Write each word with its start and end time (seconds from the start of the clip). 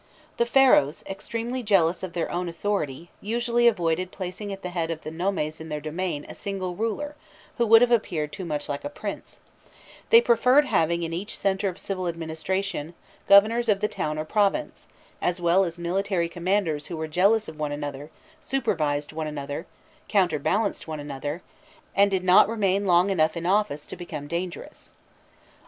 The 0.37 0.47
Pharaohs, 0.47 1.03
extremely 1.05 1.61
jealous 1.61 2.01
of 2.01 2.13
their 2.13 2.31
own 2.31 2.49
authority, 2.49 3.11
usually 3.21 3.67
avoided 3.67 4.09
placing 4.11 4.51
at 4.51 4.63
the 4.63 4.71
head 4.71 4.89
of 4.89 5.01
the 5.01 5.11
nomes 5.11 5.61
in 5.61 5.69
their 5.69 5.79
domain, 5.79 6.25
a 6.27 6.33
single 6.33 6.75
ruler, 6.75 7.15
who 7.59 7.67
would 7.67 7.83
have 7.83 7.91
appeared 7.91 8.31
too 8.33 8.43
much 8.43 8.67
like 8.67 8.83
a 8.83 8.89
prince; 8.89 9.37
they 10.09 10.19
preferred 10.19 10.65
having 10.65 11.03
in 11.03 11.13
each 11.13 11.37
centre 11.37 11.69
of 11.69 11.77
civil 11.77 12.07
administration, 12.07 12.95
governors 13.29 13.69
of 13.69 13.79
the 13.79 13.87
town 13.87 14.17
or 14.17 14.25
province, 14.25 14.87
as 15.21 15.39
well 15.39 15.63
as 15.63 15.77
military 15.77 16.27
commanders 16.27 16.87
who 16.87 16.97
were 16.97 17.07
jealous 17.07 17.47
of 17.47 17.59
one 17.59 17.71
another, 17.71 18.09
supervised 18.39 19.13
one 19.13 19.27
another, 19.27 19.67
counterbalanced 20.07 20.87
one 20.87 20.99
another, 20.99 21.43
and 21.95 22.09
did 22.09 22.23
not 22.23 22.49
remain 22.49 22.87
long 22.87 23.11
enough 23.11 23.37
in 23.37 23.45
office 23.45 23.85
to 23.85 23.95
become 23.95 24.25
dangerous. 24.25 24.95